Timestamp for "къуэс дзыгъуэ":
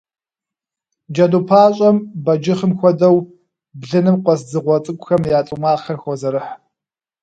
4.23-4.77